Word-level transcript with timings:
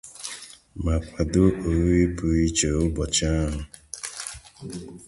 ma 0.83 0.95
kwado 1.05 1.43
oriri 1.67 2.05
pụrụ 2.15 2.37
iche 2.47 2.69
ụbọchị 2.85 3.25
ahụ 3.39 3.51